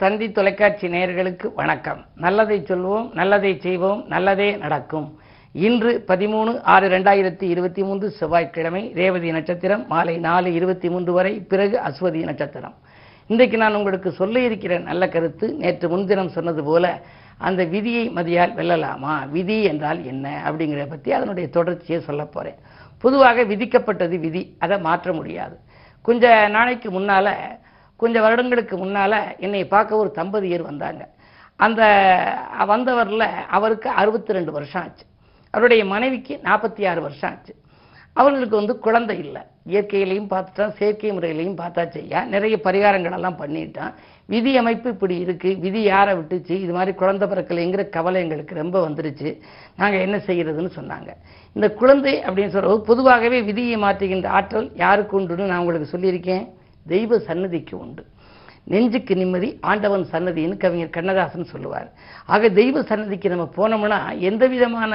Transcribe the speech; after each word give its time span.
தந்தி 0.00 0.32
தொலைக்காட்சி 0.32 0.88
நேயர்களுக்கு 0.88 1.46
வணக்கம். 1.54 2.04
நல்லதை 2.14 2.60
சொல்வோம் 2.60 3.12
நல்லதை 3.12 3.58
செய்வோம் 3.60 4.04
நல்லதே 4.06 4.56
நடக்கும். 4.56 5.18
இன்று 5.52 6.04
பதிமூணு 6.06 6.60
ஆறு 6.62 6.88
ரெண்டாயிரத்தி 6.88 7.42
இருபத்தி 7.42 7.82
மூன்று 7.82 8.10
செவ்வாய்க்கிழமை 8.10 8.92
ரேவதி 8.94 9.30
நட்சத்திரம் 9.30 9.86
மாலை 9.86 10.18
நாலு 10.18 10.52
இருபத்தி 10.52 10.88
மூன்று 10.88 11.12
வரை 11.12 11.34
பிறகு 11.40 11.78
அஸ்வதி 11.78 12.22
நட்சத்திரம். 12.24 12.74
இன்றைக்கு 13.26 13.56
நான் 13.56 13.74
உங்களுக்கு 13.74 14.12
சொல்ல 14.12 14.38
இருக்கிற 14.40 14.78
நல்ல 14.78 15.08
கருத்து 15.08 15.52
நேற்று 15.52 15.88
முன்தினம் 15.88 16.28
சொன்னது 16.28 16.64
போல 16.64 17.02
அந்த 17.38 17.64
விதியை 17.64 18.10
மதியால் 18.10 18.56
வெல்லலாமா? 18.60 19.28
விதி 19.28 19.62
என்றால் 19.62 20.04
என்ன? 20.04 20.42
அப்படிங்கிறத 20.46 20.88
பற்றி 20.88 21.12
அதனுடைய 21.12 21.48
தொடர்ச்சியை 21.48 22.00
சொல்ல 22.00 22.24
போகிறேன் 22.24 22.58
பொதுவாக 22.98 23.44
விதிக்கப்பட்டது 23.44 24.18
விதி 24.18 24.56
அதை 24.58 24.78
மாற்ற 24.80 25.12
முடியாது. 25.12 25.56
கொஞ்ச 26.02 26.48
நாளைக்கு 26.48 26.90
முன்னால் 26.90 27.57
கொஞ்ச 28.02 28.16
வருடங்களுக்கு 28.24 28.74
முன்னால் 28.82 29.20
என்னை 29.44 29.62
பார்க்க 29.74 30.02
ஒரு 30.02 30.10
தம்பதியர் 30.18 30.68
வந்தாங்க. 30.70 31.02
அந்த 31.66 31.82
வந்தவரில் 32.72 33.28
அவருக்கு 33.56 33.88
அறுபத்தி 34.00 34.36
ரெண்டு 34.36 34.52
வருஷம் 34.56 34.82
ஆச்சு. 34.82 35.04
அவருடைய 35.54 35.82
மனைவிக்கு 35.94 36.34
நாற்பத்தி 36.48 36.82
ஆறு 36.90 37.00
வருஷம் 37.06 37.30
ஆச்சு. 37.30 37.54
அவர்களுக்கு 38.20 38.56
வந்து 38.60 38.74
குழந்தை 38.84 39.14
இல்லை. 39.24 39.42
இயற்கையிலையும் 39.72 40.30
பார்த்துட்டான் 40.32 40.76
செயற்கை 40.78 41.10
முறையிலையும் 41.16 41.58
பார்த்தாச்சு 41.62 41.98
ஐயா. 42.04 42.20
நிறைய 42.34 42.56
பரிகாரங்கள் 42.66 43.16
எல்லாம் 43.18 43.38
பண்ணிட்டான். 43.40 43.92
விதி 44.32 44.52
அமைப்பு 44.60 44.88
இப்படி 44.94 45.16
இருக்குது 45.24 45.60
விதி 45.64 45.82
யாரை 45.82 46.14
விட்டுச்சு? 46.18 46.54
இது 46.64 46.72
மாதிரி 46.78 46.92
குழந்தை 47.02 47.26
பிறக்கலைங்கிற 47.28 47.82
கவலை 47.96 48.22
எங்களுக்கு 48.24 48.54
ரொம்ப 48.62 48.76
வந்துருச்சு. 48.88 49.30
நாங்கள் 49.80 50.04
என்ன 50.06 50.16
செய்கிறதுன்னு 50.28 50.72
சொன்னாங்க. 50.78 51.10
இந்த 51.52 51.68
குழந்தை 51.80 52.14
அப்படின்னு 52.26 52.54
சொல்கிறது 52.56 52.86
பொதுவாகவே 52.90 53.40
விதியை 53.50 53.76
மாற்றுகின்ற 53.84 54.26
ஆற்றல் 54.38 54.70
யாருக்கு 54.84 55.20
உண்டுன்னு 55.20 55.50
நான் 55.50 55.62
உங்களுக்கு 55.64 55.92
சொல்லியிருக்கேன். 55.94 56.46
தெய்வ 56.92 57.18
சன்னதிக்கு 57.28 57.74
உண்டு. 57.84 58.04
நெஞ்சுக்கு 58.72 59.14
நிம்மதி 59.18 59.48
ஆண்டவன் 59.70 60.02
சன்னதின்னு 60.10 60.56
கவிஞர் 60.62 60.94
கண்ணதாசன் 60.96 61.50
சொல்லுவார். 61.52 61.86
ஆக 62.34 62.48
தெய்வ 62.58 62.82
சன்னதிக்கு 62.90 63.28
நம்ம 63.32 63.46
போனோம்னா 63.56 63.98
எந்த 64.28 64.44
விதமான 64.52 64.92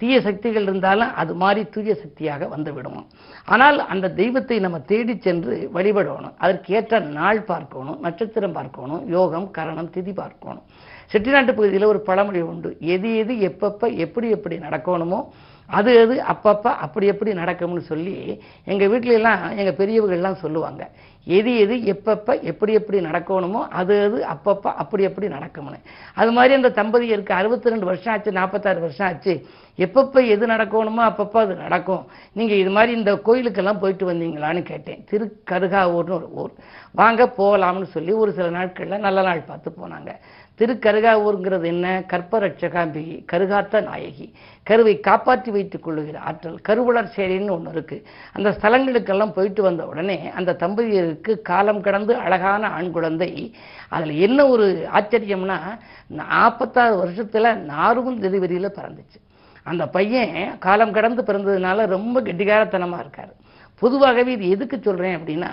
தீய 0.00 0.16
சக்திகள் 0.26 0.66
இருந்தாலும் 0.68 1.14
அது 1.22 1.34
மாதிரி 1.42 1.62
தூய 1.74 1.94
சக்தியாக 2.02 2.48
வந்து 2.52 2.72
விடுவோம் 2.76 3.08
ஆனால் 3.54 3.78
அந்த 3.94 4.12
தெய்வத்தை 4.20 4.58
நம்ம 4.66 4.80
தேடி 4.92 5.16
சென்று 5.26 5.56
வழிபடணும். 5.76 6.36
அதற்கேற்ற 6.44 7.00
நாள் 7.18 7.40
பார்க்கணும் 7.50 7.98
நட்சத்திரம் 8.06 8.56
பார்க்கணும் 8.58 9.02
யோகம் 9.16 9.48
கரணம் 9.58 9.92
திதி 9.96 10.14
பார்க்கணும். 10.22 10.64
செட்டிநாட்டு 11.12 11.52
பகுதியில் 11.58 11.90
ஒரு 11.92 12.02
பழமொழி 12.06 12.40
உண்டு. 12.52 12.70
எது 12.94 13.10
எது 13.22 13.34
எப்பப்போ 13.50 13.88
எப்படி 14.06 14.28
எப்படி 14.36 14.56
நடக்கணுமோ 14.66 15.20
அது 15.68 15.90
அது 16.00 16.14
அப்பப்போ 16.32 16.70
அப்படி 16.84 17.06
எப்படி 17.06 17.32
நடக்கும்னு 17.32 17.80
சொல்லி 17.80 18.40
எங்கள் 18.64 18.90
வீட்டிலலாம் 18.92 19.42
எங்கள் 19.56 19.78
பெரியவர்கள்லாம் 19.80 20.42
சொல்லுவாங்க. 20.44 20.90
எது 21.26 21.52
எது 21.58 21.76
எப்பப்போ 21.92 22.42
எப்படி 22.42 22.72
எப்படி 22.72 22.98
நடக்கணுமோ 23.06 23.60
அது 23.68 23.94
அது 24.02 24.18
அப்பப்போ 24.34 24.70
அப்படி 24.82 25.02
எப்படி 25.02 25.28
நடக்கும்னு. 25.28 25.78
அது 26.14 26.32
மாதிரி 26.32 26.54
அந்த 26.54 26.70
தம்பதியருக்கு 26.82 27.32
அறுபத்தி 27.40 27.70
ரெண்டு 27.70 27.84
வருஷம் 27.84 28.12
ஆச்சு 28.12 28.32
நாற்பத்தாறு 28.32 28.80
வருஷம் 28.80 29.06
ஆச்சு 29.06 29.34
எப்பப்போ 29.78 30.26
எது 30.34 30.46
நடக்கணுமோ 30.46 31.02
அப்பப்போ 31.10 31.36
அது 31.36 31.54
நடக்கும். 31.54 32.04
நீங்கள் 32.32 32.56
இது 32.56 32.70
மாதிரி 32.70 32.92
இந்த 32.92 33.12
கோயிலுக்கெல்லாம் 33.26 33.82
போயிட்டு 33.82 34.12
வந்தீங்களான்னு 34.12 34.62
கேட்டேன். 34.62 35.04
திருக்கருகாவூர்னு 35.10 36.16
ஒரு 36.18 36.28
ஊர். 36.32 36.52
வாங்க 36.92 37.32
போகலாம்னு 37.38 37.82
சொல்லி 37.82 38.12
ஒரு 38.12 38.32
சில 38.32 38.48
நாட்களில் 38.50 38.98
நல்ல 38.98 39.22
நாள் 39.22 39.48
பார்த்து 39.50 39.70
போனாங்க. 39.70 40.12
திருக்கருகாவூர்ங்கிறது 40.58 41.64
என்ன? 41.64 42.04
கற்பரட்சகாம்பி 42.08 43.02
கருகாத்த 43.32 43.82
நாயகி. 43.82 44.32
கருவை 44.62 45.00
காப்பாற்றி 45.00 45.50
வைத்துக் 45.50 45.82
கொள்ளுகிற 45.82 46.18
ஆற்றல். 46.18 46.58
கருவளர் 46.68 47.12
சேரின்னு 47.16 47.50
ஒன்று 47.50 47.72
இருக்கு. 47.72 47.98
அந்த 48.32 48.50
ஸ்தலங்களுக்கெல்லாம் 48.50 49.32
போயிட்டு 49.32 49.62
வந்த 49.62 49.86
உடனே 49.86 50.30
அந்த 50.34 50.56
தம்பதியருக்கு 50.60 51.40
காலம் 51.40 51.80
கடந்து 51.80 52.16
அழகான 52.16 52.68
ஆண் 52.68 52.90
குழந்தை. 52.90 53.54
அதில் 53.88 54.16
என்ன 54.18 54.46
ஒரு 54.46 54.88
ஆச்சரியம்னா 54.94 55.58
நாற்பத்தாறு 56.06 56.96
வருஷத்தில் 56.96 57.52
நார்மல் 57.72 58.22
டெலிவரியில் 58.24 58.76
பிறந்துச்சு. 58.78 59.18
அந்த 59.62 59.86
பையன் 59.88 60.58
காலம் 60.58 60.92
கடந்து 60.92 61.22
பிறந்ததுனால 61.22 61.86
ரொம்ப 61.86 62.20
கெட்டிகாரத்தனமாக 62.20 62.98
இருக்கார். 62.98 63.34
பொதுவாகவே 63.82 64.30
இது 64.32 64.46
எதுக்கு 64.54 64.76
சொல்கிறேன் 64.86 65.16
அப்படின்னா 65.18 65.50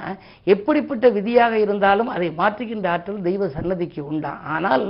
எப்படிப்பட்ட 0.53 1.05
விதியாக 1.15 1.53
இருந்தாலும் 1.59 2.09
அதை 2.15 2.27
மாற்றுகின்ற 2.37 2.87
ஆற்றல் 2.93 3.25
தெய்வ 3.27 3.47
சன்னதிக்கு 3.55 4.01
உண்டா? 4.11 4.31
ஆனால் 4.55 4.85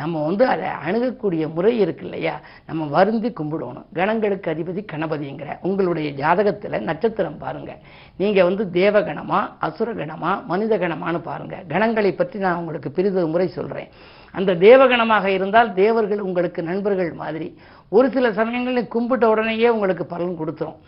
நம்ம 0.00 0.22
வந்து 0.28 0.44
அதை 0.46 0.68
அணுகக்கூடிய 0.86 1.44
முறை 1.56 1.72
இருக்கு 1.78 2.04
இல்லையா? 2.04 2.34
நம்ம 2.68 2.86
வருந்தி 2.96 3.30
கும்பிடணும். 3.40 3.86
கணங்களுக்கு 3.98 4.48
அதிபதி 4.54 4.82
கணபதிங்கிற. 4.92 5.50
உங்களுடைய 5.68 6.10
ஜாதகத்தில் 6.22 6.86
நட்சத்திரம் 6.90 7.38
பாருங்கள் 7.44 7.80
நீங்கள் 8.22 8.48
வந்து 8.48 8.64
தேவகணமா 8.80 9.40
அசுரகணமா 9.68 10.32
மனித 10.52 10.76
கணமான்னு 10.84 11.20
பாருங்கள் 11.30 11.66
கணங்களை 11.74 12.12
பற்றி 12.16 12.38
நான் 12.46 12.60
உங்களுக்கு 12.62 12.90
பிரிதொரு 12.90 13.30
முறை 13.34 13.48
சொல்கிறேன் 13.58 13.90
அந்த 14.38 14.54
தேவகணமாக 14.66 15.26
இருந்தால் 15.36 15.70
தேவர்கள் 15.74 16.26
உங்களுக்கு 16.28 16.60
நண்பர்கள் 16.62 17.12
மாதிரி. 17.22 17.48
ஒரு 17.96 18.06
சில 18.10 18.26
சமயங்களில் 18.32 18.92
கும்பிட்ட 18.94 19.24
உடனேயே 19.32 19.68
உங்களுக்கு 19.68 20.04
பலன் 20.12 20.38
கொடுத்துரும். 20.40 20.78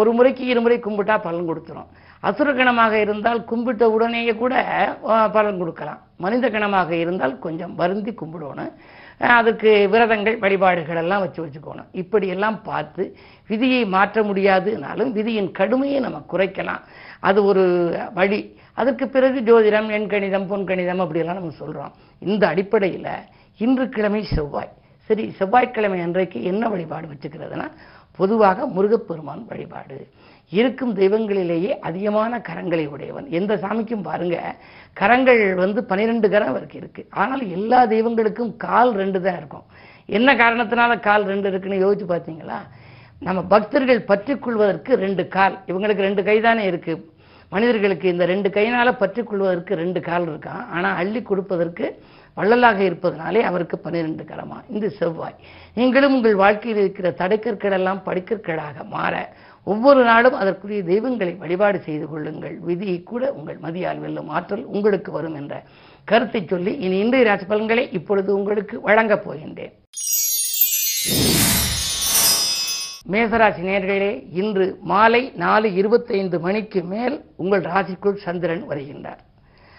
ஒரு 0.00 0.10
முறைக்கு 0.16 0.44
இருமுறை 0.52 0.78
கும்பிட்டா 0.86 1.16
பலன் 1.26 1.48
கொடுத்துரும். 1.48 1.90
அசுரகணமாக 2.28 2.94
இருந்தால் 3.04 3.40
கும்பிட்ட 3.50 3.84
உடனேயே 3.96 4.32
கூட 4.40 4.54
பலன் 5.36 5.60
கொடுக்கலாம். 5.60 6.00
மனித 6.24 6.48
கணமாக 6.54 6.90
இருந்தால் 7.02 7.34
கொஞ்சம் 7.44 7.74
வருந்தி 7.80 8.12
கும்பிடணும். 8.20 8.72
அதுக்கு 9.38 9.70
விரதங்கள் 9.92 10.36
வழிபாடுகள் 10.42 11.00
எல்லாம் 11.02 11.22
வச்சு 11.24 11.40
வச்சுக்கணும். 11.44 11.88
இப்படியெல்லாம் 12.02 12.58
பார்த்து 12.68 13.02
விதியை 13.50 13.82
மாற்ற 13.94 14.22
முடியாதுனாலும் 14.30 15.10
விதியின் 15.18 15.50
கடுமையை 15.58 15.98
நம்ம 16.06 16.20
குறைக்கலாம். 16.32 16.82
அது 17.28 17.38
ஒரு 17.50 17.64
வழி. 18.18 18.40
அதற்கு 18.80 19.06
பிறகு 19.14 19.38
ஜோதிடம் 19.48 19.88
எண்கணிதம் 19.98 20.48
பொன்கணிதம் 20.52 21.02
அப்படியெல்லாம் 21.04 21.40
நம்ம 21.40 21.56
சொல்கிறோம் 21.62 21.94
இந்த 22.22 22.42
அடிப்படையில் 22.52 23.10
இன்று 23.64 23.86
கிழமை 23.96 24.22
செவ்வாய். 24.34 24.72
சரி 25.10 25.24
செவ்வாய்க்கிழமை 25.38 26.00
அன்றைக்கு 26.06 26.38
என்ன 26.50 26.64
வழிபாடு 26.72 27.06
வச்சுக்கிறதுனா 27.12 27.66
பொதுவாக 28.20 28.66
முருகப்பெருமான் 28.76 29.44
வழிபாடு. 29.50 29.98
இருக்கும் 30.52 30.94
தெய்வங்களிலேயே 31.00 31.72
அதிகமான 31.88 32.40
கரங்களை 32.48 32.84
உடையவன். 32.94 33.26
எந்த 33.38 33.52
சாமிக்கும் 33.64 34.06
பாருங்க 34.08 34.36
கரங்கள் 35.00 35.42
வந்து 35.64 35.80
பனிரெண்டு 35.90 36.28
கரம் 36.32 36.50
அவருக்கு 36.52 36.78
இருக்கு. 36.82 37.02
ஆனால் 37.22 37.42
எல்லா 37.56 37.80
தெய்வங்களுக்கும் 37.92 38.52
கால் 38.66 38.92
ரெண்டு 39.02 39.18
தான் 39.26 39.38
இருக்கும். 39.40 39.66
என்ன 40.18 40.34
காரணத்தினால 40.42 40.92
கால் 41.08 41.24
ரெண்டு 41.32 41.48
இருக்குன்னு 41.50 41.84
யோசிச்சு 41.84 42.06
பார்த்தீங்களா? 42.12 42.58
நம்ம 43.28 43.40
பக்தர்கள் 43.54 44.08
பற்றி 44.10 44.34
கொள்வதற்கு 44.46 44.92
ரெண்டு 45.04 45.22
கால். 45.36 45.56
இவங்களுக்கு 45.70 46.06
ரெண்டு 46.08 46.22
கை 46.28 46.36
தானே 46.48 46.64
இருக்கு. 46.70 46.94
மனிதர்களுக்கு 47.54 48.06
இந்த 48.14 48.24
ரெண்டு 48.30 48.48
கையினால 48.56 48.88
பற்றி 49.02 49.20
கொள்வதற்கு 49.22 49.72
ரெண்டு 49.82 50.00
கால் 50.08 50.26
இருக்கான் 50.30 50.64
ஆனால் 50.76 50.98
அள்ளி 51.00 51.20
கொடுப்பதற்கு 51.30 51.86
வள்ளலாக 52.34 52.82
இருப்பதனாலே 52.82 53.42
அவருக்கு 53.42 53.78
பன்னிரெண்டு 53.78 54.24
கரமா. 54.24 54.62
இந்த 54.68 54.88
செவ்வாய். 54.88 55.34
நீங்களும் 55.74 56.14
உங்கள் 56.14 56.34
வாழ்க்கையில் 56.34 56.80
இருக்கிற 56.80 57.10
தடைக்கற்களெல்லாம் 57.10 58.02
படிக்கற்களாக 58.06 58.84
மாற 58.84 59.34
ஒவ்வொரு 59.64 60.04
நாளும் 60.04 60.34
அதற்குரிய 60.34 60.82
தெய்வங்களை 60.82 61.34
வழிபாடு 61.34 61.80
செய்து 61.80 62.08
கொள்ளுங்கள். 62.08 62.58
விதியை 62.58 63.02
கூட 63.02 63.32
உங்கள் 63.32 63.58
மதியால் 63.58 63.98
வெல்லும் 63.98 64.28
ஆற்றல் 64.28 64.64
உங்களுக்கு 64.64 65.12
வரும் 65.12 65.34
என்ற 65.34 65.62
கருத்தை 66.04 66.46
சொல்லி 66.46 66.76
இனி 66.76 66.98
இன்றைய 66.98 67.26
ராசி 67.26 67.44
பலன்களை 67.44 67.92
இப்பொழுது 67.92 68.34
உங்களுக்கு 68.34 68.80
வழங்கப் 68.80 69.30
போகின்றேன். 69.30 69.78
மேசராசி 73.10 73.62
நேர்களே 73.62 74.28
இன்று 74.32 74.78
மாலை 74.80 75.32
நாலு 75.34 75.74
இருபத்தைந்து 75.74 76.40
மணிக்கு 76.40 76.82
மேல் 76.82 77.24
உங்கள் 77.36 77.60
ராசிக்குள் 77.60 78.16
சந்திரன் 78.16 78.68
வருகின்றார். 78.68 79.18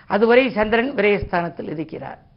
அதுவரை 0.08 0.52
சந்திரன் 0.52 0.94
விரயஸ்தானத்தில் 0.96 1.70
இருக்கிறார். 1.70 2.30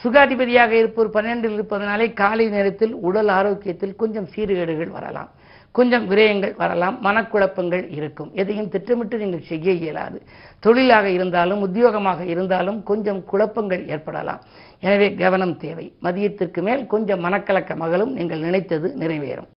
சுகாதிபதியாக 0.00 0.70
இருப்பவர் 0.70 1.14
பன்னெண்டில் 1.16 1.54
இருப்பதனாலே 1.58 2.12
காலை 2.12 2.48
நேரத்தில் 2.48 2.94
உடல் 3.08 3.28
ஆரோக்கியத்தில் 3.28 3.94
கொஞ்சம் 3.96 4.28
சீர்கேடுகள் 4.34 4.90
வரலாம். 4.90 5.30
கொஞ்சம் 5.72 6.10
விரயங்கள் 6.10 6.54
வரலாம். 6.56 6.96
மனக்குழப்பங்கள் 7.04 7.84
இருக்கும். 7.90 8.30
எதையும் 8.34 8.68
திட்டமிட்டு 8.68 9.18
நீங்கள் 9.18 9.46
செய்ய 9.50 9.72
இயலாது. 9.72 10.22
தொழிலாக 10.60 11.10
இருந்தாலும் 11.10 11.62
உத்தியோகமாக 11.66 12.20
இருந்தாலும் 12.26 12.82
கொஞ்சம் 12.82 13.24
குழப்பங்கள் 13.24 13.88
ஏற்படலாம். 13.88 14.42
எனவே 14.80 15.14
கவனம் 15.14 15.56
தேவை. 15.56 15.86
மதியத்திற்கு 16.02 16.62
மேல் 16.62 16.86
கொஞ்சம் 16.86 17.24
மனக்கலக்க 17.24 17.76
மகளும் 17.76 18.12
நீங்கள் 18.12 18.38
நினைத்தது 18.38 18.90
நிறைவேறும். 18.98 19.48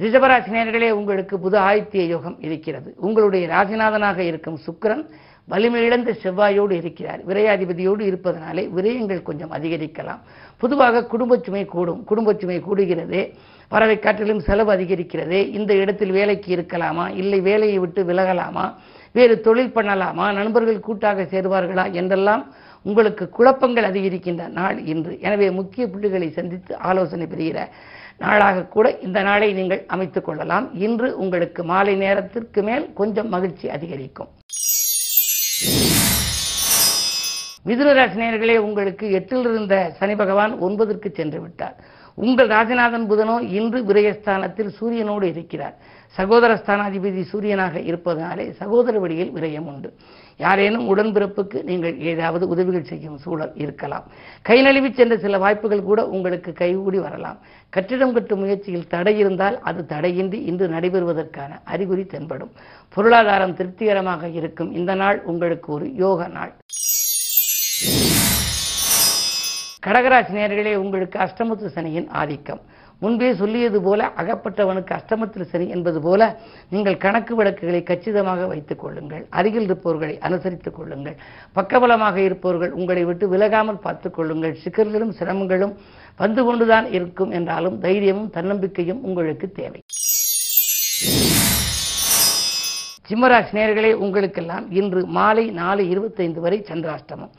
ரிஷபராசி 0.00 0.50
நேர்களே 0.56 0.90
உங்களுக்கு 0.90 1.38
புது 1.38 1.58
ஆதித்ய 1.58 2.02
யோகம் 2.06 2.40
இருக்கிறது. 2.40 2.94
உங்களுடைய 2.96 3.44
ராசிநாதனாக 3.48 4.18
இருக்கும் 4.18 4.58
சுக்கரன் 4.66 5.04
வலிமையிழந்த 5.50 6.16
செவ்வாயோடு 6.22 6.70
இருக்கிறார். 6.70 7.26
விரையாதிபதியோடு 7.26 8.00
இருப்பதனாலே 8.00 8.70
விரயங்கள் 8.76 9.22
கொஞ்சம் 9.22 9.52
அதிகரிக்கலாம். 9.52 10.20
பொதுவாக 10.58 11.04
குடும்ப 11.04 11.38
சுமை 11.38 11.64
கூடும். 11.64 12.04
குடும்ப 12.04 12.34
சுமை 12.34 12.60
பறவை 13.68 13.98
காற்றிலும் 13.98 14.40
செலவு 14.40 14.72
அதிகரிக்கிறது. 14.72 15.54
இந்த 15.54 15.74
இடத்தில் 15.74 16.10
வேலைக்கு 16.10 16.56
இருக்கலாமா? 16.56 17.16
இல்லை 17.16 17.40
வேலையை 17.40 17.78
விட்டு 17.78 18.04
விலகலாமா? 18.04 18.74
வேறு 19.12 19.40
தொழில் 19.40 19.72
பண்ணலாமா? 19.74 20.32
நண்பர்கள் 20.32 20.80
கூட்டாக 20.80 21.22
சேருவார்களா? 21.22 21.92
என்றெல்லாம் 21.92 22.52
உங்களுக்கு 22.82 23.28
குழப்பங்கள் 23.28 23.84
அதிகரிக்கின்ற 23.84 24.48
நாள் 24.48 24.84
இன்று. 24.84 25.20
எனவே 25.20 25.50
முக்கிய 25.50 25.86
புள்ளிகளை 25.86 26.30
சந்தித்து 26.30 26.78
ஆலோசனை 26.78 27.26
பெறுகிற 27.26 27.68
நாளாக 28.18 28.62
கூட 28.62 28.98
இந்த 28.98 29.22
நாளை 29.22 29.52
நீங்கள் 29.52 29.84
அமைத்துக் 29.86 30.24
கொள்ளலாம். 30.24 30.74
இன்று 30.74 31.18
உங்களுக்கு 31.18 31.64
மாலை 31.64 31.94
நேரத்திற்கு 31.94 32.62
மேல் 32.62 32.92
கொஞ்சம் 32.92 33.28
மகிழ்ச்சி 33.28 33.70
அதிகரிக்கும். 33.70 34.28
மிதுன 37.68 37.92
ராசினியர்களே 37.98 38.56
உங்களுக்கு 38.66 39.06
எட்டில் 39.18 39.46
இருந்த 39.50 39.74
சனி 39.98 40.14
பகவான் 40.14 40.52
ஒன்பதற்கு 40.66 41.08
சென்று 41.18 41.38
விட்டார். 41.40 41.76
உங்கள் 42.24 42.48
ராஜநாதன் 42.48 43.06
புதனோ 43.10 43.34
இன்று 43.58 43.78
விரயஸ்தானத்தில் 43.88 44.70
சூரியனோடு 44.76 45.26
இருக்கிறார். 45.32 45.74
சகோதர 46.18 46.50
ஸ்தானாதிபதி 46.60 47.22
சூரியனாக 47.32 47.80
இருப்பதனாலே 47.90 48.46
சகோதர 48.60 48.94
வழியில் 48.98 49.32
விரயம் 49.36 49.66
உண்டு. 49.72 49.88
யாரேனும் 50.44 50.86
உடன்பிறப்புக்கு 50.92 51.58
நீங்கள் 51.70 51.96
ஏதாவது 52.12 52.44
உதவிகள் 52.48 52.88
செய்யும் 52.90 53.18
சூழல் 53.24 53.52
இருக்கலாம். 53.64 54.06
கை 54.48 54.58
நழுவி 54.66 54.92
சென்ற 54.92 55.16
சில 55.24 55.38
வாய்ப்புகள் 55.44 55.86
கூட 55.90 56.00
உங்களுக்கு 56.16 56.52
கைகூடி 56.52 56.98
வரலாம். 56.98 57.38
கட்டிடம் 57.68 58.14
கட்டும் 58.16 58.42
முயற்சியில் 58.44 58.88
தடை 58.94 59.14
இருந்தால் 59.18 59.58
அது 59.60 59.82
தடையின்றி 59.86 60.40
இன்று 60.52 60.68
நடைபெறுவதற்கான 60.68 61.52
அறிகுறி 61.64 62.06
தென்படும். 62.14 62.54
பொருளாதாரம் 62.96 63.56
திருப்திகரமாக 63.60 64.28
இருக்கும். 64.40 64.72
இந்த 64.80 64.94
நாள் 64.94 65.20
உங்களுக்கு 65.32 65.72
ஒரு 65.78 65.88
யோக 66.04 66.28
நாள். 66.38 66.54
கடகராசி 69.86 70.32
நேர்களே 70.32 70.74
உங்களுக்கு 70.74 71.18
அஷ்டமத்து 71.18 71.66
சனியின் 71.66 72.08
ஆதிக்கம். 72.08 72.60
முன்பே 72.98 73.34
சொல்லியது 73.34 73.82
போல 73.82 74.12
அகப்பட்டவனுக்கு 74.16 74.92
அஷ்டமத்தில் 74.98 75.48
சனி 75.50 75.68
என்பது 75.68 76.00
போல 76.00 76.40
நீங்கள் 76.68 76.96
கணக்கு 76.96 77.34
விளக்குகளை 77.34 77.82
கச்சிதமாக 77.82 78.46
வைத்துக் 78.46 78.78
கொள்ளுங்கள். 78.78 79.26
அருகில் 79.30 79.62
இருப்பவர்களை 79.62 80.18
அனுசரித்துக் 80.18 80.76
கொள்ளுங்கள். 80.76 81.16
பக்கபலமாக 81.54 82.16
இருப்பவர்கள் 82.16 82.70
உங்களை 82.70 83.04
விட்டு 83.04 83.36
விலகாமல் 83.36 83.80
பார்த்துக் 83.80 84.14
கொள்ளுங்கள். 84.14 84.56
சிக்கல்களும் 84.64 85.14
சிரமங்களும் 85.18 85.76
வந்து 86.16 86.44
கொண்டுதான் 86.44 86.92
இருக்கும் 86.92 87.30
என்றாலும் 87.30 87.78
தைரியமும் 87.78 88.30
தன்னம்பிக்கையும் 88.30 89.02
உங்களுக்கு 89.02 89.52
தேவை. 89.52 89.82
சிம்மராசி 93.08 93.52
நேர்களே 93.52 93.92
உங்களுக்கெல்லாம் 93.92 94.72
இன்று 94.72 95.06
மாலை 95.06 95.50
நாலு 95.50 95.88
இருபத்தைந்து 95.88 96.40
வரை 96.40 96.64
சந்திராஷ்டமம். 96.68 97.34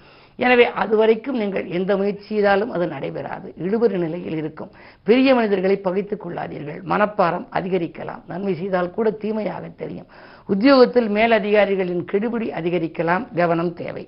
எனவே 0.45 0.65
அதுவரைக்கும் 0.81 1.37
நீங்கள் 1.41 1.67
எந்த 1.77 1.91
முயற்சி 1.99 2.25
செய்தாலும் 2.31 2.71
அது 2.75 2.85
நடைபெறாது. 2.87 3.47
இழுபறி 3.65 3.97
நிலையில் 4.03 4.37
இருக்கும். 4.41 4.71
பெரிய 5.03 5.35
மனிதர்களை 5.35 5.77
பகைத்துக் 5.77 6.23
கொள்ளாதீர்கள். 6.23 6.81
மனப்பாரம் 6.91 7.45
அதிகரிக்கலாம். 7.57 8.21
நன்மை 8.27 8.53
செய்தால் 8.55 8.93
கூட 8.97 9.09
தீமையாக 9.23 9.67
தெரியும். 9.83 10.09
உத்தியோகத்தில் 10.53 11.09
மேலதிகாரிகளின் 11.17 12.03
கெடுபிடி 12.11 12.49
அதிகரிக்கலாம். 12.59 13.25
கவனம் 13.39 13.73
தேவை. 13.73 14.03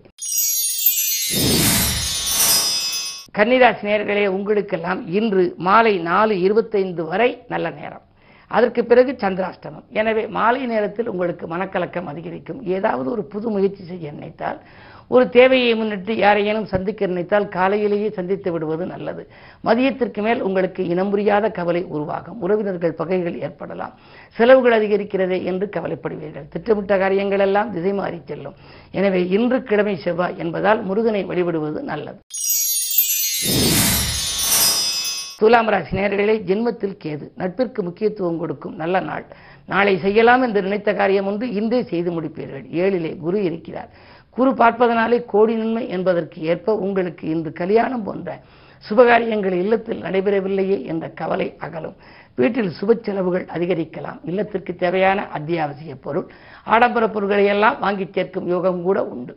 கன்னிராசி 3.38 3.84
நேர்களே 3.88 4.28
உங்களுக்கெல்லாம் 4.28 5.02
இன்று 5.18 5.44
மாலை 5.68 5.96
நாலு 6.12 6.36
இருபத்தைந்து 6.46 7.04
வரை 7.06 7.30
நல்ல 7.48 7.70
நேரம். 7.80 8.06
அதற்கு 8.48 8.82
பிறகு 8.86 9.12
சந்திராஷ்டமம். 9.24 9.88
எனவே 10.00 10.24
மாலை 10.38 10.62
நேரத்தில் 10.66 11.10
உங்களுக்கு 11.10 11.48
மனக்கலக்கம் 11.48 12.10
அதிகரிக்கும். 12.14 12.62
ஏதாவது 12.78 13.12
ஒரு 13.12 13.24
புது 13.34 13.50
முயற்சி 13.56 13.84
செய்ய 13.84 14.12
நினைத்தால் 14.12 14.60
ஒரு 15.10 15.26
தேவையை 15.30 15.76
முன்னிட்டு 15.76 16.14
யாரையேனும் 16.16 16.68
சந்திக்க 16.74 17.08
நினைத்தால் 17.12 17.48
காலையிலேயே 17.56 18.10
சந்தித்து 18.18 18.50
விடுவது 18.52 18.86
நல்லது. 18.86 19.24
மதியத்திற்கு 19.68 20.22
மேல் 20.26 20.42
உங்களுக்கு 20.48 20.82
இனம் 20.88 21.10
புரியாத 21.10 21.46
கவலை 21.50 21.82
உருவாகும். 21.96 22.42
உறவினர்கள் 22.42 22.98
பகைகள் 23.00 23.40
ஏற்படலாம். 23.46 23.94
செலவுகள் 24.38 24.76
அதிகரிக்கிறதே 24.80 25.40
என்று 25.44 25.68
கவலைப்படுவீர்கள். 25.76 26.48
திட்டமிட்ட 26.50 26.98
காரியங்கள் 26.98 27.44
எல்லாம் 27.48 27.72
திசை 27.72 27.94
மாறி 27.94 28.22
செல்லும். 28.26 28.58
எனவே 28.92 29.22
இன்று 29.38 29.60
கிழமை 29.64 29.96
செவ்வாய் 30.06 30.38
என்பதால் 30.38 30.84
முருகனை 30.84 31.24
வழிபடுவது 31.32 31.82
நல்லது. 31.92 32.20
துலாம் 35.42 35.70
ராசி 35.74 35.94
நேர்களே 35.98 36.34
ஜென்மத்தில் 36.48 36.98
கேது. 37.04 37.26
நட்பிற்கு 37.42 37.82
முக்கியத்துவம் 37.84 38.40
கொடுக்கும் 38.40 38.76
நல்ல 38.76 39.00
நாள். 39.00 39.26
நாளை 39.66 39.94
செய்யலாம் 40.06 40.42
என்று 40.42 40.62
நினைத்த 40.62 40.94
காரியம் 40.94 41.28
ஒன்று 41.28 41.46
இன்றே 41.60 41.80
செய்து 41.92 42.10
முடிப்பீர்கள். 42.12 42.66
ஏழிலே 42.82 43.12
குரு 43.18 43.40
இருக்கிறார். 43.44 43.90
குரு 44.30 44.52
பார்ப்பதனாலே 44.54 45.26
கோடி 45.26 45.54
நன்மை 45.56 45.90
என்பதற்கு 45.90 46.42
ஏற்ப 46.42 46.76
உங்களுக்கு 46.76 47.28
இன்று 47.28 47.52
கல்யாணம் 47.54 48.04
போன்ற 48.04 48.40
சுபகாரியங்கள் 48.90 49.58
இல்லத்தில் 49.64 50.02
நடைபெறவில்லையே 50.02 50.86
என்ற 50.86 51.10
கவலை 51.10 51.56
அகலும். 51.58 51.96
வீட்டில் 52.36 52.72
சுப 52.82 53.00
செலவுகள் 53.02 53.46
அதிகரிக்கலாம். 53.46 54.20
இல்லத்திற்கு 54.24 54.76
தேவையான 54.76 55.28
அத்தியாவசிய 55.28 55.96
பொருள் 55.96 56.28
ஆடம்பர 56.64 57.08
பொருட்களை 57.10 57.46
எல்லாம் 57.46 57.80
வாங்கி 57.80 58.08
சேர்க்கும் 58.12 58.48
யோகம் 58.48 58.82
கூட 58.82 59.06
உண்டு. 59.06 59.34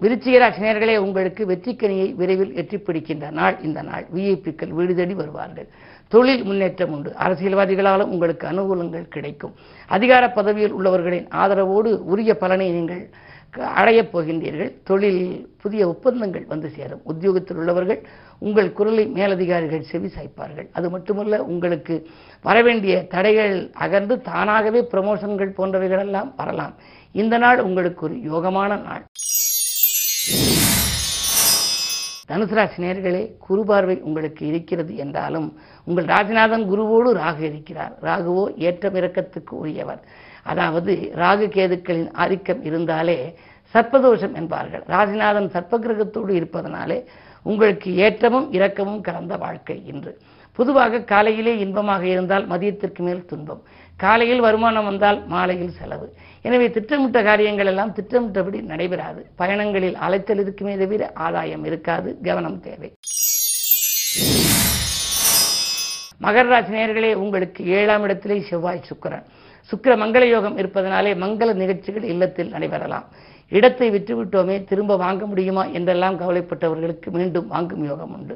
விருச்சிகராசினியர்களே 0.00 0.96
உங்களுக்கு 0.96 1.46
வெற்றிக்கனியை 1.46 2.14
விரைவில் 2.14 2.54
எட்டி 2.54 2.78
பிடிக்கின்ற 2.78 3.30
நாள் 3.30 3.60
இந்த 3.62 3.82
நாள். 3.82 4.06
விஐபிக்கள் 4.14 4.68
வீடு 4.68 4.94
தேடி 4.94 5.14
வருவார்கள். 5.14 5.68
தொழில் 6.08 6.44
முன்னேற்றம் 6.44 6.92
உண்டு. 6.92 7.14
அரசியல்வாதிகளாலும் 7.18 8.10
உங்களுக்கு 8.14 8.46
அனுகூலங்கள் 8.48 9.08
கிடைக்கும். 9.08 9.54
அதிகார 9.92 10.30
பதவியில் 10.30 10.74
உள்ளவர்களின் 10.74 11.28
ஆதரவோடு 11.28 11.98
உரிய 11.98 12.36
பலனை 12.36 12.70
நீங்கள் 12.70 13.10
க- 13.50 13.66
அடையப் 13.66 14.18
போகின்றீர்கள். 14.18 14.72
தொழிலில் 14.84 15.48
புதிய 15.60 15.88
ஒப்பந்தங்கள் 15.88 16.44
வந்து 16.48 16.70
சேரும். 16.70 17.00
உத்தியோகத்தில் 17.04 17.56
உள்ளவர்கள் 17.56 18.06
உங்கள் 18.38 18.72
குரலை 18.72 19.06
மேலதிகாரிகள் 19.06 19.82
செவி 19.82 20.06
சாய்ப்பார்கள். 20.06 20.68
அது 20.72 20.90
மட்டுமல்ல 20.90 21.44
உங்களுக்கு 21.44 22.06
வரவேண்டிய 22.42 23.06
தடைகள் 23.06 23.70
அகன்று 23.72 24.20
தானாகவே 24.20 24.80
ப்ரமோஷன்கள் 24.80 25.54
போன்றவைகளெல்லாம் 25.58 26.32
வரலாம். 26.36 26.74
இந்த 27.12 27.38
நாள் 27.38 27.60
உங்களுக்கு 27.60 28.04
ஒரு 28.06 28.14
யோகமான 28.14 28.82
நாள். 28.82 29.06
தனுசு 32.32 32.54
ராசி 32.54 32.82
நேர்களே 32.82 33.22
குரு 33.38 33.62
பார்வை 33.64 33.96
உங்களுக்கு 34.00 34.42
இருக்கிறது 34.46 34.96
என்றாலும் 34.96 35.48
உங்கள் 35.84 36.04
ராஜநாதன் 36.04 36.64
குருவோடு 36.70 37.10
ராகு 37.22 37.42
இருக்கிறார். 37.48 37.94
ராகுவோ 38.02 38.44
ஏற்றம் 38.56 38.94
இறக்கத்துக்கு 38.94 39.54
உரியவர். 39.62 40.00
அதாவது 40.42 40.92
ராகு 41.14 41.46
கேதுக்களின் 41.56 42.08
ஆதிக்கம் 42.12 42.62
இருந்தாலே 42.64 43.18
சர்ப்பதோஷம் 43.74 44.34
என்பார்கள். 44.34 44.84
ராஜநாதன் 44.88 45.50
சர்ப்பகிரகத்தோடு 45.54 46.28
இருப்பதனாலே 46.28 46.98
உங்களுக்கு 47.42 47.96
ஏற்றமும் 47.96 48.52
இரக்கமும் 48.52 49.00
கலந்த 49.00 49.36
வாழ்க்கை 49.36 49.82
இன்று. 49.86 50.18
பொதுவாக 50.52 51.00
காலையிலே 51.00 51.58
இன்பமாக 51.58 52.06
இருந்தால் 52.06 52.48
மதியத்திற்கு 52.48 52.98
மேல் 52.98 53.24
துன்பம். 53.24 53.62
காலையில் 53.96 54.40
வருமானம் 54.40 54.84
வந்தால் 54.84 55.26
மாலையில் 55.26 55.74
செலவு. 55.78 56.14
எனவே 56.42 56.70
திட்டமிட்ட 56.70 57.22
காரியங்கள் 57.22 57.66
எல்லாம் 57.66 57.92
திட்டமிட்டபடி 57.92 58.60
நடைபெறாது. 58.60 59.26
பயணங்களில் 59.38 59.94
அலைத்தல் 59.94 60.38
இருக்குமே 60.38 60.76
தவிர 60.76 61.10
ஆதாயம் 61.14 61.64
இருக்காது. 61.64 62.18
கவனம் 62.22 62.60
தேவை. 62.60 62.92
மகராசி 66.22 66.72
நேர்களே 66.78 67.14
உங்களுக்கு 67.14 67.66
ஏழாம் 67.66 68.02
இடத்திலே 68.02 68.40
செவ்வாய் 68.40 68.84
சுக்கரன். 68.90 69.24
சுக்கர 69.70 69.92
மங்கள 69.96 70.24
யோகம் 70.28 70.58
இருப்பதனாலே 70.58 71.14
மங்கள 71.14 71.54
நிகழ்ச்சிகள் 71.54 72.02
இல்லத்தில் 72.02 72.52
நடைபெறலாம். 72.52 73.04
இடத்தை 73.58 73.86
விற்றுவிட்டோமே 73.90 74.56
திரும்ப 74.70 74.96
வாங்க 74.96 75.26
முடியுமா 75.26 75.64
என்றெல்லாம் 75.78 76.18
கவலைப்பட்டவர்களுக்கு 76.20 77.10
மீண்டும் 77.16 77.48
வாங்கும் 77.54 77.84
யோகம் 77.84 78.14
உண்டு. 78.16 78.34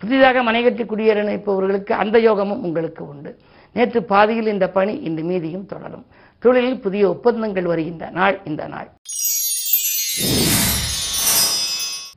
புதிதாக 0.00 0.42
மனைகட்டி 0.42 0.84
குடியேற 0.84 1.18
நினைப்பவர்களுக்கு 1.22 1.92
அந்த 2.02 2.16
யோகமும் 2.18 2.62
உங்களுக்கு 2.62 3.02
உண்டு. 3.08 3.30
நேற்று 3.76 4.00
பாதியில் 4.02 4.52
இந்த 4.54 4.66
பணி 4.68 4.94
இன்று 5.08 5.22
மீதியும் 5.22 5.66
தொடரும். 5.66 6.06
தொழிலில் 6.42 6.80
புதிய 6.80 7.08
ஒப்பந்தங்கள் 7.08 7.68
வருகின்ற 7.72 8.10
நாள் 8.10 8.36
இந்த 8.44 8.62
நாள். 8.74 8.88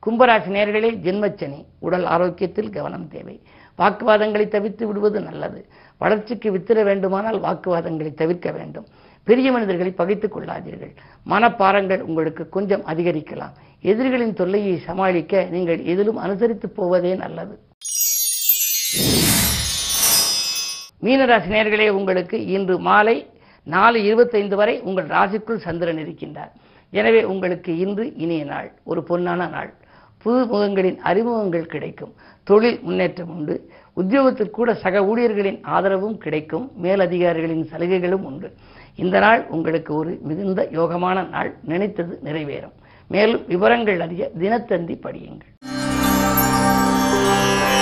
கும்பராசி 0.06 0.50
நேர்களே 0.56 0.90
ஜென்மச்சனி 1.06 1.58
உடல் 1.78 2.06
ஆரோக்கியத்தில் 2.14 2.70
கவனம் 2.70 3.08
தேவை. 3.08 3.36
வாக்குவாதங்களை 3.78 4.48
தவிர்த்து 4.48 4.84
விடுவது 4.86 5.20
நல்லது. 5.20 5.60
வளர்ச்சிக்கு 5.98 6.48
வித்திட 6.52 6.80
வேண்டுமானால் 6.84 7.38
வாக்குவாதங்களை 7.40 8.12
தவிர்க்க 8.14 8.50
வேண்டும். 8.50 8.86
பெரிய 9.28 9.48
மனிதர்களை 9.52 9.90
பகைத்துக் 9.92 10.34
கொள்ளாதீர்கள். 10.34 10.92
மனப்பாரங்கள் 11.32 12.00
உங்களுக்கு 12.00 12.48
கொஞ்சம் 12.48 12.86
அதிகரிக்கலாம். 12.86 13.54
எதிரிகளின் 13.90 14.38
தொல்லையை 14.40 14.78
சமாளிக்க 14.78 15.42
நீங்கள் 15.50 15.80
எதிலும் 15.92 16.16
அனுசரித்து 16.16 16.68
போவதே 16.68 17.12
நல்லது. 17.14 17.54
மீனராசி 21.04 21.48
நேர்களே 21.56 21.88
உங்களுக்கு 21.98 22.38
இன்று 22.56 22.78
மாலை 22.78 23.16
நாலு 23.66 23.98
இருபத்தைந்து 24.04 24.56
வரை 24.56 24.74
உங்கள் 24.80 25.06
ராசிக்குள் 25.06 25.64
சந்திரன் 25.66 26.00
இருக்கின்றார். 26.04 26.52
எனவே 26.90 27.22
உங்களுக்கு 27.32 27.78
இன்று 27.78 28.04
இனிய 28.16 28.44
நாள் 28.44 28.68
ஒரு 28.84 29.00
பொன்னான 29.08 29.48
நாள். 29.56 29.70
புது 30.22 30.46
முகங்களின் 30.46 30.98
அறிமுகங்கள் 30.98 31.66
கிடைக்கும். 31.66 32.14
தொழில் 32.44 32.80
முன்னேற்றம் 32.82 33.28
உண்டு. 33.28 33.70
உத்தியோகத்தில் 33.94 34.50
கூட 34.50 34.74
சக 34.74 35.06
ஊழியர்களின் 35.06 35.62
ஆதரவும் 35.62 36.18
கிடைக்கும். 36.18 36.70
மேலதிகாரிகளின் 36.82 37.64
சலுகைகளும் 37.64 38.24
உண்டு. 38.24 38.52
இந்த 38.94 39.18
நாள் 39.18 39.46
உங்களுக்கு 39.48 39.94
ஒரு 39.94 40.18
மிகுந்த 40.22 40.68
யோகமான 40.72 41.28
நாள். 41.28 41.54
நினைத்தது 41.64 42.20
நிறைவேறும். 42.24 42.72
மேலும் 43.08 43.46
விவரங்கள் 43.46 44.00
அறிய 44.00 44.30
தினத்தந்தி 44.38 44.96
படியுங்கள். 45.02 45.69